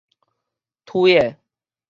[0.85, 1.37] 推的